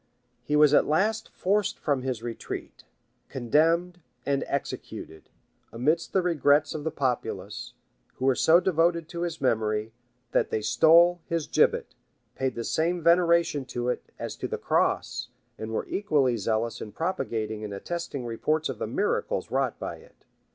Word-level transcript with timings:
He 0.43 0.55
was 0.55 0.73
at 0.73 0.87
last 0.87 1.29
forced 1.29 1.77
from 1.77 2.01
his 2.01 2.23
retreat, 2.23 2.85
condemned, 3.29 4.01
and 4.25 4.43
executed, 4.47 5.29
amidst 5.71 6.11
the 6.11 6.23
regrets 6.23 6.73
of 6.73 6.83
the 6.83 6.89
populace, 6.89 7.75
who 8.15 8.25
were 8.25 8.33
so 8.33 8.59
devoted 8.59 9.07
to 9.09 9.21
his 9.21 9.39
memory, 9.39 9.93
that 10.31 10.49
they 10.49 10.63
stole 10.63 11.21
his 11.27 11.45
gibbet, 11.45 11.93
paid 12.33 12.55
the 12.55 12.63
same 12.63 13.03
veneration 13.03 13.63
to 13.65 13.89
it 13.89 14.11
as 14.17 14.35
to 14.37 14.47
the 14.47 14.57
cross, 14.57 15.27
and 15.59 15.69
were 15.71 15.85
equally 15.85 16.35
zealous 16.35 16.81
in 16.81 16.91
propagating 16.91 17.63
and 17.63 17.71
attesting 17.71 18.25
reports 18.25 18.69
of 18.69 18.79
the 18.79 18.87
miracles 18.87 19.51
wrought 19.51 19.77
by 19.77 19.97
it. 19.97 20.25